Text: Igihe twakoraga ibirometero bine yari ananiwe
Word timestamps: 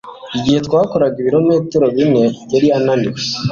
Igihe 0.37 0.59
twakoraga 0.67 1.15
ibirometero 1.19 1.85
bine 1.95 2.23
yari 2.53 2.67
ananiwe 2.77 3.19